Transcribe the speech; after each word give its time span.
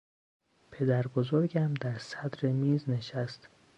پدربزرگم 0.71 1.73
در 1.73 1.97
صدر 1.97 2.49
میز 2.49 2.89
نشست. 2.89 3.47